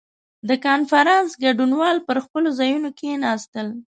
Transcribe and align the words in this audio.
•د 0.49 0.49
کنفرانس 0.65 1.29
ګډونوال 1.43 1.97
پر 2.07 2.17
خپلو 2.25 2.49
ځایونو 2.59 2.89
کښېناستل. 2.99 3.67